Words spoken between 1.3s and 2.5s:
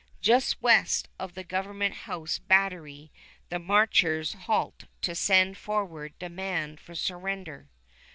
the Government House